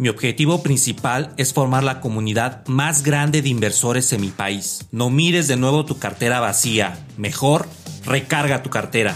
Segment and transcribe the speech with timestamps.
[0.00, 4.86] Mi objetivo principal es formar la comunidad más grande de inversores en mi país.
[4.92, 7.06] No mires de nuevo tu cartera vacía.
[7.18, 7.68] Mejor,
[8.06, 9.14] recarga tu cartera.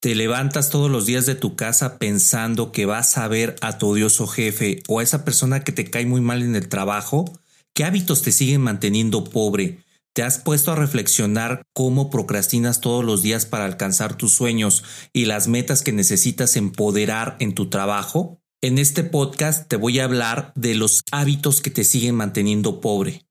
[0.00, 3.88] Te levantas todos los días de tu casa pensando que vas a ver a tu
[3.88, 7.26] odioso jefe o a esa persona que te cae muy mal en el trabajo.
[7.74, 9.84] ¿Qué hábitos te siguen manteniendo pobre?
[10.12, 15.26] ¿Te has puesto a reflexionar cómo procrastinas todos los días para alcanzar tus sueños y
[15.26, 18.40] las metas que necesitas empoderar en tu trabajo?
[18.60, 23.24] En este podcast te voy a hablar de los hábitos que te siguen manteniendo pobre.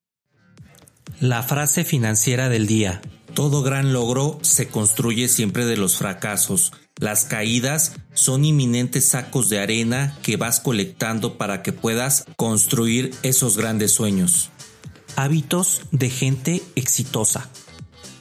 [1.19, 3.01] La frase financiera del día.
[3.33, 6.71] Todo gran logro se construye siempre de los fracasos.
[6.97, 13.57] Las caídas son inminentes sacos de arena que vas colectando para que puedas construir esos
[13.57, 14.49] grandes sueños.
[15.21, 17.49] Hábitos de gente exitosa.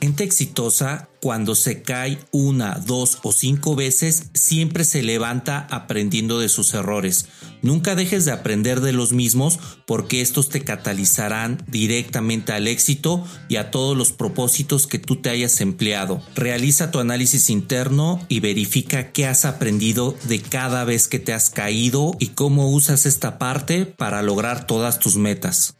[0.00, 6.48] Gente exitosa, cuando se cae una, dos o cinco veces, siempre se levanta aprendiendo de
[6.48, 7.26] sus errores.
[7.62, 13.56] Nunca dejes de aprender de los mismos porque estos te catalizarán directamente al éxito y
[13.56, 16.20] a todos los propósitos que tú te hayas empleado.
[16.34, 21.48] Realiza tu análisis interno y verifica qué has aprendido de cada vez que te has
[21.48, 25.77] caído y cómo usas esta parte para lograr todas tus metas.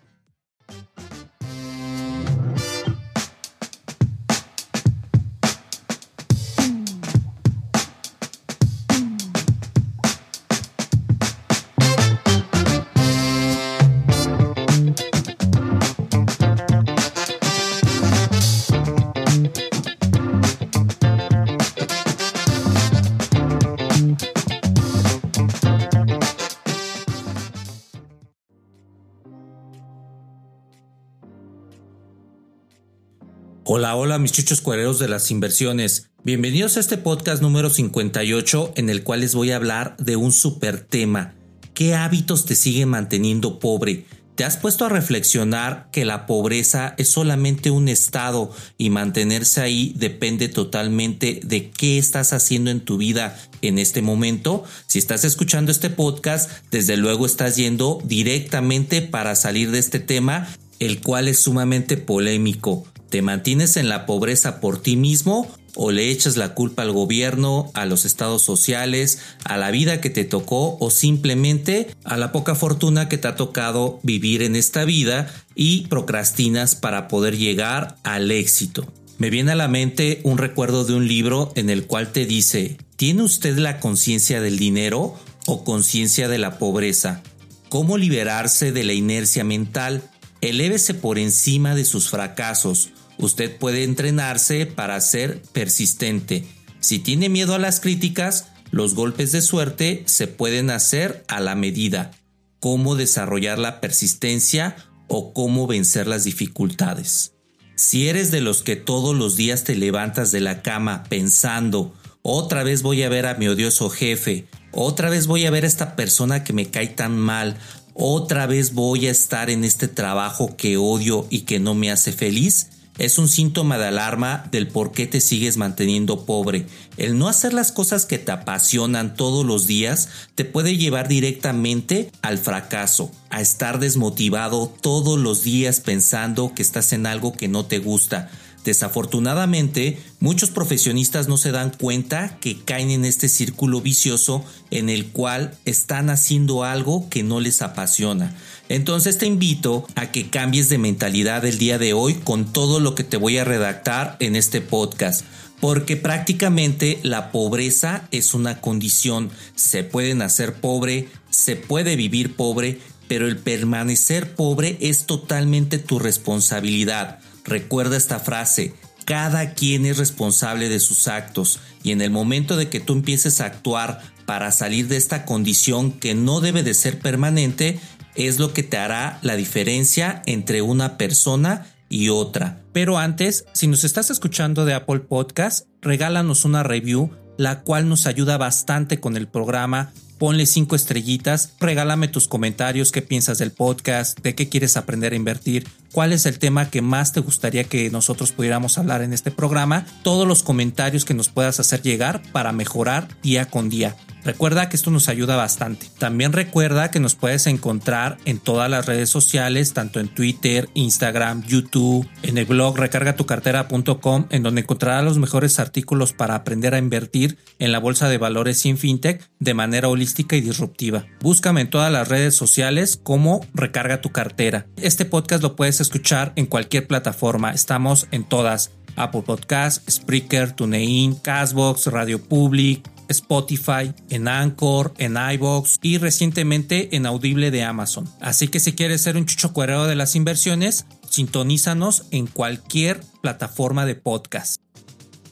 [33.71, 36.09] Hola, hola mis chuchos cuereros de las inversiones.
[36.25, 40.33] Bienvenidos a este podcast número 58 en el cual les voy a hablar de un
[40.33, 41.35] super tema.
[41.75, 44.07] ¿Qué hábitos te siguen manteniendo pobre?
[44.37, 49.93] ¿Te has puesto a reflexionar que la pobreza es solamente un estado y mantenerse ahí
[49.99, 54.65] depende totalmente de qué estás haciendo en tu vida en este momento?
[54.87, 60.49] Si estás escuchando este podcast, desde luego estás yendo directamente para salir de este tema,
[60.79, 62.87] el cual es sumamente polémico.
[63.11, 67.71] ¿Te mantienes en la pobreza por ti mismo o le echas la culpa al gobierno,
[67.75, 72.55] a los estados sociales, a la vida que te tocó o simplemente a la poca
[72.55, 78.31] fortuna que te ha tocado vivir en esta vida y procrastinas para poder llegar al
[78.31, 78.93] éxito?
[79.19, 82.77] Me viene a la mente un recuerdo de un libro en el cual te dice,
[82.97, 85.15] ¿tiene usted la conciencia del dinero
[85.47, 87.23] o conciencia de la pobreza?
[87.69, 90.03] ¿Cómo liberarse de la inercia mental?
[90.41, 92.91] Elévese por encima de sus fracasos.
[93.19, 96.45] Usted puede entrenarse para ser persistente.
[96.81, 101.55] Si tiene miedo a las críticas, los golpes de suerte se pueden hacer a la
[101.55, 102.13] medida.
[102.61, 104.77] Cómo desarrollar la persistencia
[105.09, 107.33] o cómo vencer las dificultades.
[107.75, 112.63] Si eres de los que todos los días te levantas de la cama pensando, otra
[112.63, 115.97] vez voy a ver a mi odioso jefe, otra vez voy a ver a esta
[115.97, 117.57] persona que me cae tan mal,
[117.95, 122.13] otra vez voy a estar en este trabajo que odio y que no me hace
[122.13, 122.69] feliz,
[122.99, 126.67] es un síntoma de alarma del por qué te sigues manteniendo pobre.
[126.97, 132.11] El no hacer las cosas que te apasionan todos los días te puede llevar directamente
[132.23, 137.67] al fracaso, a estar desmotivado todos los días pensando que estás en algo que no
[137.67, 138.31] te gusta.
[138.65, 145.07] Desafortunadamente, muchos profesionistas no se dan cuenta que caen en este círculo vicioso en el
[145.07, 148.37] cual están haciendo algo que no les apasiona.
[148.69, 152.95] Entonces te invito a que cambies de mentalidad el día de hoy con todo lo
[152.95, 155.25] que te voy a redactar en este podcast.
[155.61, 159.31] Porque prácticamente la pobreza es una condición.
[159.57, 165.99] Se puede nacer pobre, se puede vivir pobre, pero el permanecer pobre es totalmente tu
[165.99, 167.21] responsabilidad.
[167.49, 168.75] Recuerda esta frase,
[169.07, 173.41] cada quien es responsable de sus actos y en el momento de que tú empieces
[173.41, 177.81] a actuar para salir de esta condición que no debe de ser permanente,
[178.17, 182.61] es lo que te hará la diferencia entre una persona y otra.
[182.75, 188.07] Pero antes, si nos estás escuchando de Apple Podcast, regálanos una review la cual nos
[188.07, 194.19] ayuda bastante con el programa ponle cinco estrellitas, regálame tus comentarios, qué piensas del podcast,
[194.21, 197.91] de qué quieres aprender a invertir, cuál es el tema que más te gustaría que
[197.91, 202.53] nosotros pudiéramos hablar en este programa, todos los comentarios que nos puedas hacer llegar para
[202.53, 203.97] mejorar día con día.
[204.25, 205.87] Recuerda que esto nos ayuda bastante.
[205.99, 211.45] También recuerda que nos puedes encontrar en todas las redes sociales, tanto en Twitter, Instagram,
[211.47, 217.39] YouTube, en el blog recargatucartera.com, en donde encontrarás los mejores artículos para aprender a invertir
[217.59, 221.07] en la bolsa de valores sin fintech de manera holística y disruptiva.
[221.21, 224.67] Búscame en todas las redes sociales como Recarga tu cartera.
[224.77, 227.53] Este podcast lo puedes escuchar en cualquier plataforma.
[227.53, 228.71] Estamos en todas.
[228.97, 237.07] Apple Podcast, Spreaker, TuneIn, Castbox, Radio Public, Spotify, en Anchor, en iBox y recientemente en
[237.07, 238.09] Audible de Amazon.
[238.21, 243.87] Así que si quieres ser un chucho cuerero de las inversiones, sintonízanos en cualquier plataforma
[243.87, 244.61] de podcast.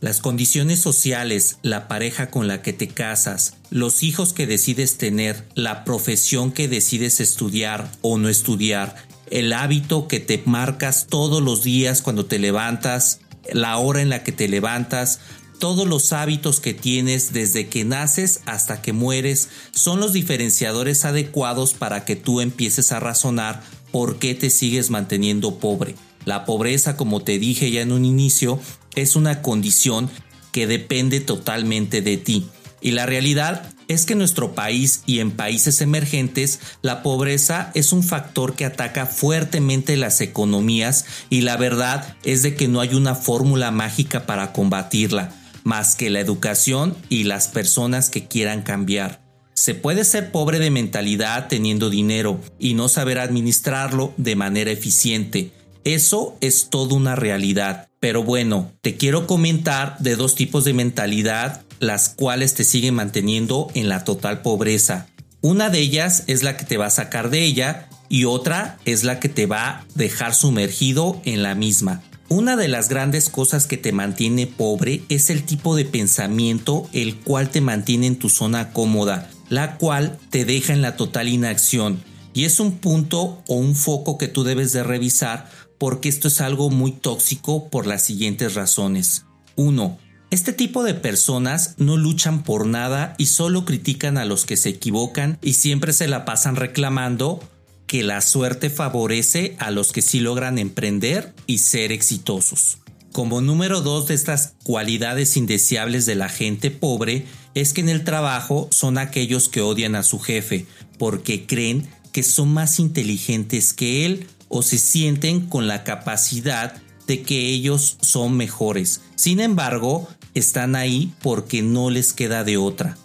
[0.06, 5.48] Las condiciones sociales, la pareja con la que te casas, los hijos que decides tener,
[5.56, 8.94] la profesión que decides estudiar o no estudiar,
[9.32, 13.18] el hábito que te marcas todos los días cuando te levantas,
[13.52, 15.18] la hora en la que te levantas,
[15.58, 21.74] todos los hábitos que tienes desde que naces hasta que mueres son los diferenciadores adecuados
[21.74, 23.60] para que tú empieces a razonar
[23.90, 25.96] por qué te sigues manteniendo pobre.
[26.26, 28.60] La pobreza, como te dije ya en un inicio,
[28.96, 30.10] es una condición
[30.50, 32.46] que depende totalmente de ti.
[32.80, 37.92] Y la realidad es que en nuestro país y en países emergentes la pobreza es
[37.92, 42.94] un factor que ataca fuertemente las economías y la verdad es de que no hay
[42.94, 45.32] una fórmula mágica para combatirla
[45.66, 49.20] más que la educación y las personas que quieran cambiar.
[49.52, 55.50] Se puede ser pobre de mentalidad teniendo dinero y no saber administrarlo de manera eficiente.
[55.86, 57.88] Eso es toda una realidad.
[58.00, 63.68] Pero bueno, te quiero comentar de dos tipos de mentalidad las cuales te siguen manteniendo
[63.72, 65.06] en la total pobreza.
[65.42, 69.04] Una de ellas es la que te va a sacar de ella y otra es
[69.04, 72.02] la que te va a dejar sumergido en la misma.
[72.28, 77.14] Una de las grandes cosas que te mantiene pobre es el tipo de pensamiento el
[77.14, 82.02] cual te mantiene en tu zona cómoda, la cual te deja en la total inacción.
[82.34, 85.48] Y es un punto o un foco que tú debes de revisar
[85.78, 89.24] porque esto es algo muy tóxico por las siguientes razones.
[89.56, 89.98] 1.
[90.30, 94.70] Este tipo de personas no luchan por nada y solo critican a los que se
[94.70, 97.40] equivocan y siempre se la pasan reclamando
[97.86, 102.78] que la suerte favorece a los que sí logran emprender y ser exitosos.
[103.12, 107.24] Como número dos de estas cualidades indeseables de la gente pobre
[107.54, 110.66] es que en el trabajo son aquellos que odian a su jefe
[110.98, 116.74] porque creen que son más inteligentes que él o se sienten con la capacidad
[117.06, 119.02] de que ellos son mejores.
[119.14, 122.96] Sin embargo, están ahí porque no les queda de otra.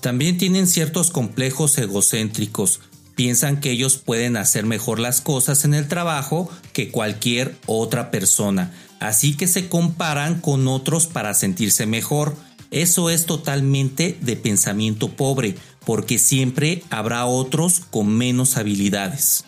[0.00, 2.80] También tienen ciertos complejos egocéntricos,
[3.16, 8.72] piensan que ellos pueden hacer mejor las cosas en el trabajo que cualquier otra persona,
[9.00, 12.36] así que se comparan con otros para sentirse mejor.
[12.70, 19.44] Eso es totalmente de pensamiento pobre, porque siempre habrá otros con menos habilidades.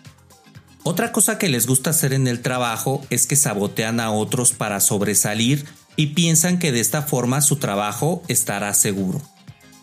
[0.90, 4.80] Otra cosa que les gusta hacer en el trabajo es que sabotean a otros para
[4.80, 9.20] sobresalir y piensan que de esta forma su trabajo estará seguro.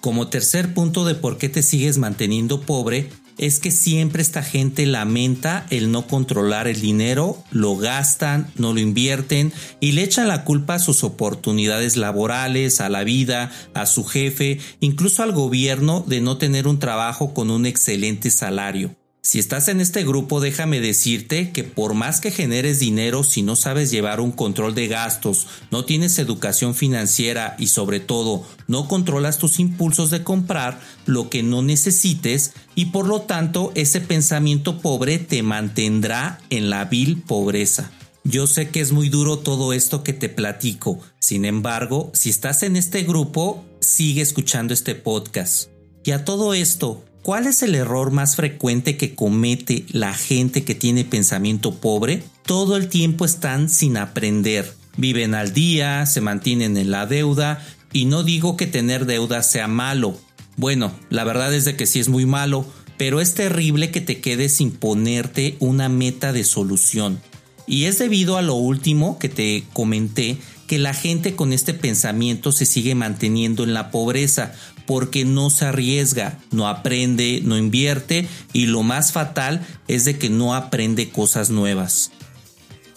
[0.01, 4.87] Como tercer punto de por qué te sigues manteniendo pobre es que siempre esta gente
[4.87, 10.43] lamenta el no controlar el dinero, lo gastan, no lo invierten y le echan la
[10.43, 16.21] culpa a sus oportunidades laborales, a la vida, a su jefe, incluso al gobierno de
[16.21, 18.95] no tener un trabajo con un excelente salario.
[19.25, 23.55] Si estás en este grupo, déjame decirte que por más que generes dinero, si no
[23.55, 29.39] sabes llevar un control de gastos, no tienes educación financiera y sobre todo no controlas
[29.39, 35.17] tus impulsos de comprar lo que no necesites y por lo tanto ese pensamiento pobre
[35.17, 37.91] te mantendrá en la vil pobreza.
[38.23, 42.61] Yo sé que es muy duro todo esto que te platico, sin embargo, si estás
[42.61, 45.69] en este grupo, sigue escuchando este podcast.
[46.03, 50.75] Y a todo esto, ¿Cuál es el error más frecuente que comete la gente que
[50.75, 52.21] tiene pensamiento pobre?
[52.45, 54.71] Todo el tiempo están sin aprender.
[54.95, 59.67] Viven al día, se mantienen en la deuda y no digo que tener deuda sea
[59.67, 60.19] malo.
[60.55, 62.63] Bueno, la verdad es de que sí es muy malo,
[62.95, 67.19] pero es terrible que te quedes sin ponerte una meta de solución.
[67.65, 72.51] Y es debido a lo último que te comenté que la gente con este pensamiento
[72.51, 74.53] se sigue manteniendo en la pobreza
[74.85, 80.29] porque no se arriesga, no aprende, no invierte y lo más fatal es de que
[80.29, 82.11] no aprende cosas nuevas.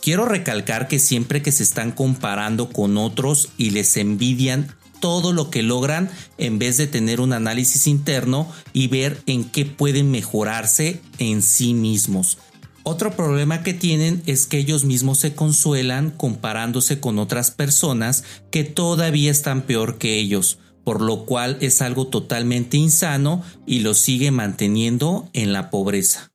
[0.00, 5.50] Quiero recalcar que siempre que se están comparando con otros y les envidian todo lo
[5.50, 11.00] que logran en vez de tener un análisis interno y ver en qué pueden mejorarse
[11.18, 12.38] en sí mismos.
[12.84, 18.64] Otro problema que tienen es que ellos mismos se consuelan comparándose con otras personas que
[18.64, 24.30] todavía están peor que ellos, por lo cual es algo totalmente insano y los sigue
[24.30, 26.32] manteniendo en la pobreza.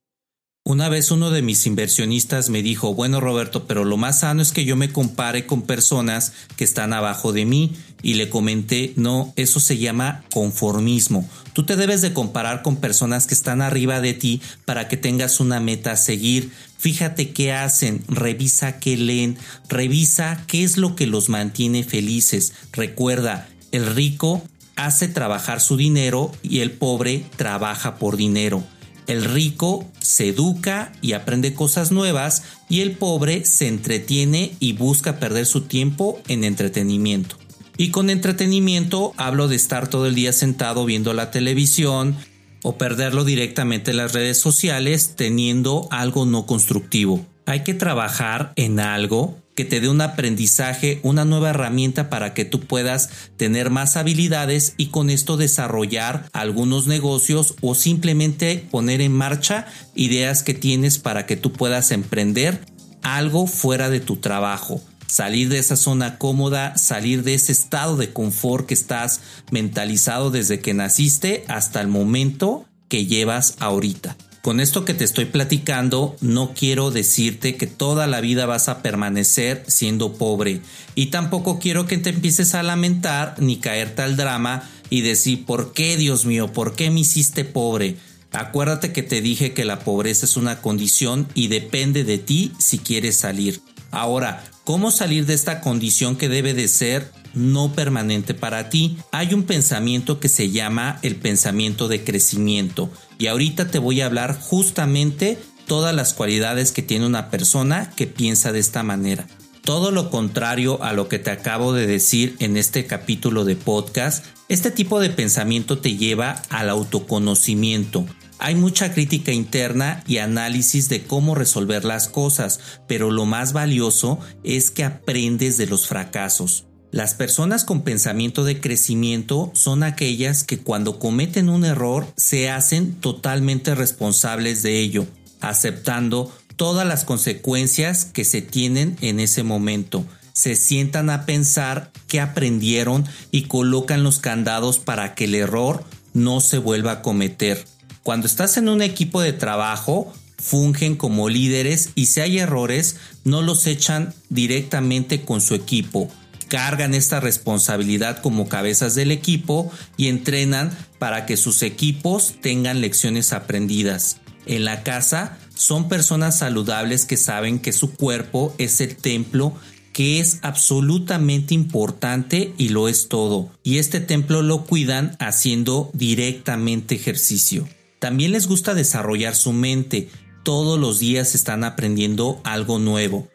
[0.64, 4.52] Una vez uno de mis inversionistas me dijo, bueno Roberto, pero lo más sano es
[4.52, 9.34] que yo me compare con personas que están abajo de mí y le comenté, no,
[9.38, 11.28] eso se llama conformismo.
[11.54, 15.40] Tú te debes de comparar con personas que están arriba de ti para que tengas
[15.40, 16.52] una meta a seguir.
[16.78, 22.54] Fíjate qué hacen, revisa qué leen, revisa qué es lo que los mantiene felices.
[22.72, 24.42] Recuerda, el rico
[24.76, 28.64] hace trabajar su dinero y el pobre trabaja por dinero.
[29.08, 35.20] El rico se educa y aprende cosas nuevas y el pobre se entretiene y busca
[35.20, 37.36] perder su tiempo en entretenimiento.
[37.76, 42.16] Y con entretenimiento hablo de estar todo el día sentado viendo la televisión
[42.62, 47.26] o perderlo directamente en las redes sociales teniendo algo no constructivo.
[47.46, 52.46] Hay que trabajar en algo que te dé un aprendizaje, una nueva herramienta para que
[52.46, 59.12] tú puedas tener más habilidades y con esto desarrollar algunos negocios o simplemente poner en
[59.12, 62.66] marcha ideas que tienes para que tú puedas emprender
[63.04, 64.82] algo fuera de tu trabajo.
[65.06, 70.60] Salir de esa zona cómoda, salir de ese estado de confort que estás mentalizado desde
[70.60, 74.18] que naciste hasta el momento que llevas ahorita.
[74.44, 78.82] Con esto que te estoy platicando, no quiero decirte que toda la vida vas a
[78.82, 80.60] permanecer siendo pobre
[80.96, 85.72] y tampoco quiero que te empieces a lamentar ni caerte al drama y decir, ¿por
[85.72, 86.52] qué, Dios mío?
[86.52, 87.96] ¿Por qué me hiciste pobre?
[88.34, 92.80] Acuérdate que te dije que la pobreza es una condición y depende de ti si
[92.80, 93.62] quieres salir.
[93.92, 98.98] Ahora, ¿cómo salir de esta condición que debe de ser no permanente para ti?
[99.12, 104.06] Hay un pensamiento que se llama el pensamiento de crecimiento y ahorita te voy a
[104.06, 105.38] hablar justamente
[105.68, 109.28] todas las cualidades que tiene una persona que piensa de esta manera.
[109.64, 114.26] Todo lo contrario a lo que te acabo de decir en este capítulo de podcast,
[114.50, 118.06] este tipo de pensamiento te lleva al autoconocimiento.
[118.40, 122.60] Hay mucha crítica interna y análisis de cómo resolver las cosas,
[122.90, 126.66] pero lo más valioso es que aprendes de los fracasos.
[126.94, 132.94] Las personas con pensamiento de crecimiento son aquellas que cuando cometen un error se hacen
[132.94, 135.08] totalmente responsables de ello,
[135.42, 140.06] aceptando todas las consecuencias que se tienen en ese momento.
[140.34, 145.84] Se sientan a pensar que aprendieron y colocan los candados para que el error
[146.14, 147.66] no se vuelva a cometer.
[148.04, 153.42] Cuando estás en un equipo de trabajo, fungen como líderes y si hay errores, no
[153.42, 156.12] los echan directamente con su equipo
[156.54, 160.70] cargan esta responsabilidad como cabezas del equipo y entrenan
[161.00, 164.18] para que sus equipos tengan lecciones aprendidas.
[164.46, 169.56] En la casa son personas saludables que saben que su cuerpo es el templo
[169.94, 173.50] que es absolutamente importante y lo es todo.
[173.64, 177.68] Y este templo lo cuidan haciendo directamente ejercicio.
[177.98, 180.08] También les gusta desarrollar su mente.
[180.44, 183.28] Todos los días están aprendiendo algo nuevo.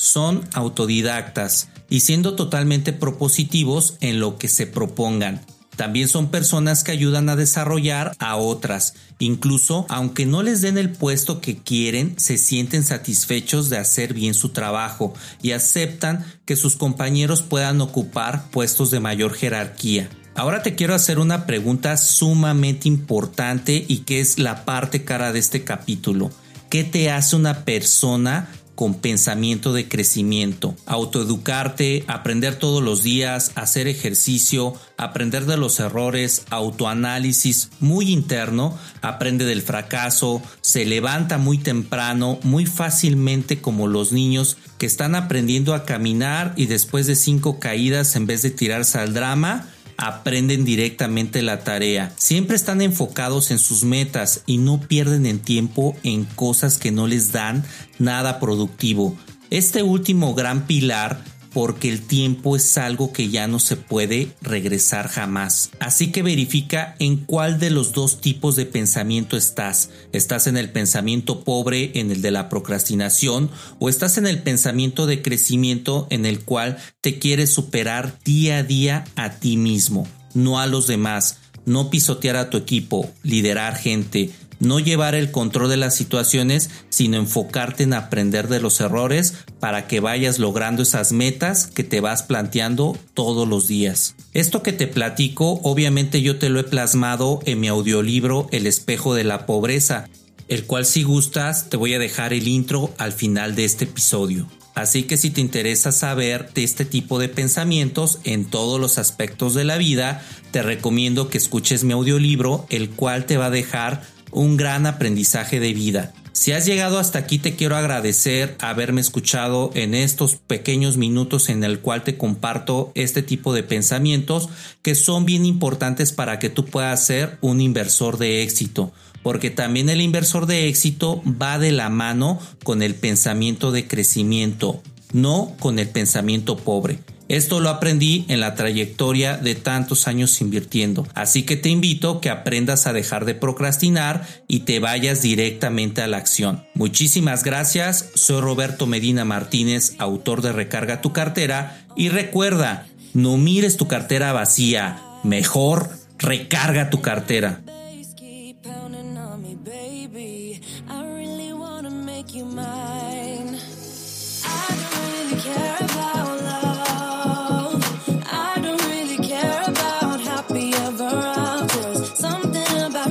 [0.00, 5.42] Son autodidactas y siendo totalmente propositivos en lo que se propongan.
[5.76, 8.94] También son personas que ayudan a desarrollar a otras.
[9.18, 14.32] Incluso, aunque no les den el puesto que quieren, se sienten satisfechos de hacer bien
[14.32, 20.08] su trabajo y aceptan que sus compañeros puedan ocupar puestos de mayor jerarquía.
[20.34, 25.40] Ahora te quiero hacer una pregunta sumamente importante y que es la parte cara de
[25.40, 26.30] este capítulo.
[26.70, 28.48] ¿Qué te hace una persona
[28.80, 36.46] con pensamiento de crecimiento, autoeducarte, aprender todos los días, hacer ejercicio, aprender de los errores,
[36.48, 44.56] autoanálisis muy interno, aprende del fracaso, se levanta muy temprano, muy fácilmente como los niños
[44.78, 49.12] que están aprendiendo a caminar y después de cinco caídas en vez de tirarse al
[49.12, 49.68] drama,
[50.00, 52.12] aprenden directamente la tarea.
[52.16, 57.06] Siempre están enfocados en sus metas y no pierden el tiempo en cosas que no
[57.06, 57.64] les dan
[57.98, 59.14] nada productivo.
[59.50, 65.08] Este último gran pilar porque el tiempo es algo que ya no se puede regresar
[65.08, 65.70] jamás.
[65.80, 69.90] Así que verifica en cuál de los dos tipos de pensamiento estás.
[70.12, 75.06] ¿Estás en el pensamiento pobre, en el de la procrastinación, o estás en el pensamiento
[75.06, 80.60] de crecimiento en el cual te quieres superar día a día a ti mismo, no
[80.60, 81.38] a los demás?
[81.66, 84.30] No pisotear a tu equipo, liderar gente,
[84.60, 89.88] no llevar el control de las situaciones, sino enfocarte en aprender de los errores para
[89.88, 94.14] que vayas logrando esas metas que te vas planteando todos los días.
[94.32, 99.14] Esto que te platico, obviamente yo te lo he plasmado en mi audiolibro El espejo
[99.14, 100.08] de la pobreza,
[100.48, 104.46] el cual si gustas te voy a dejar el intro al final de este episodio.
[104.74, 109.54] Así que si te interesa saber de este tipo de pensamientos en todos los aspectos
[109.54, 114.02] de la vida, te recomiendo que escuches mi audiolibro, el cual te va a dejar
[114.32, 116.12] un gran aprendizaje de vida.
[116.32, 121.64] Si has llegado hasta aquí te quiero agradecer haberme escuchado en estos pequeños minutos en
[121.64, 124.48] el cual te comparto este tipo de pensamientos
[124.82, 129.88] que son bien importantes para que tú puedas ser un inversor de éxito porque también
[129.88, 134.82] el inversor de éxito va de la mano con el pensamiento de crecimiento,
[135.12, 137.00] no con el pensamiento pobre.
[137.30, 142.28] Esto lo aprendí en la trayectoria de tantos años invirtiendo, así que te invito que
[142.28, 146.64] aprendas a dejar de procrastinar y te vayas directamente a la acción.
[146.74, 153.76] Muchísimas gracias, soy Roberto Medina Martínez, autor de Recarga tu cartera, y recuerda, no mires
[153.76, 157.60] tu cartera vacía, mejor recarga tu cartera.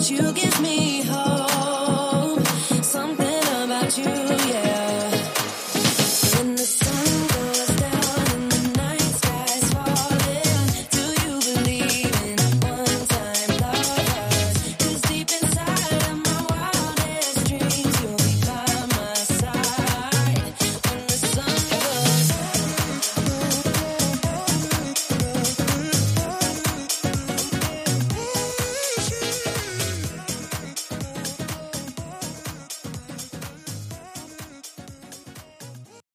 [0.10, 0.99] you give me.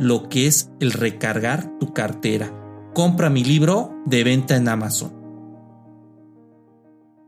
[0.00, 2.56] lo que es el recargar tu cartera.
[2.94, 5.12] Compra mi libro de venta en Amazon.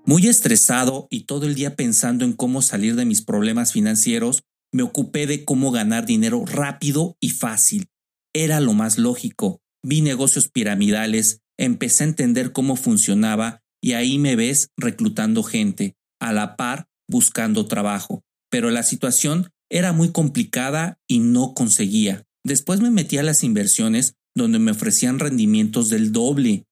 [0.06, 4.82] Muy estresado y todo el día pensando en cómo salir de mis problemas financieros, me
[4.82, 7.88] ocupé de cómo ganar dinero rápido y fácil.
[8.32, 9.60] Era lo más lógico.
[9.82, 16.32] Vi negocios piramidales, empecé a entender cómo funcionaba y ahí me ves reclutando gente, a
[16.32, 18.22] la par buscando trabajo.
[18.50, 22.24] Pero la situación era muy complicada y no conseguía.
[22.44, 26.66] Después me metí a las inversiones donde me ofrecían rendimientos del doble,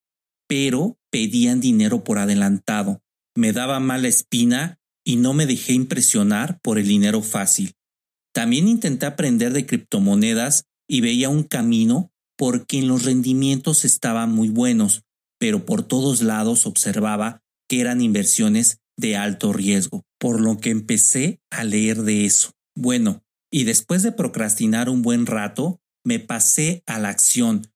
[0.48, 3.02] pero pedían dinero por adelantado.
[3.36, 7.74] Me daba mala espina y no me dejé impresionar por el dinero fácil.
[8.32, 15.02] También intenté aprender de criptomonedas y veía un camino porque los rendimientos estaban muy buenos,
[15.38, 21.40] pero por todos lados observaba que eran inversiones de alto riesgo, por lo que empecé
[21.50, 22.52] a leer de eso.
[22.74, 27.69] Bueno, y después de procrastinar un buen rato, me pasé a la acción